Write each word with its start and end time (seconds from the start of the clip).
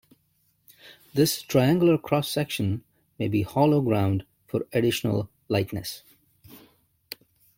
This 1.13 1.43
triangular 1.43 1.95
cross-section 1.95 2.83
may 3.19 3.27
be 3.27 3.43
hollow 3.43 3.81
ground 3.81 4.25
for 4.47 4.65
additional 4.73 5.29
lightness. 5.47 6.01